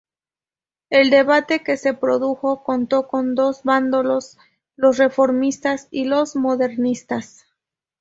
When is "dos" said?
3.35-3.61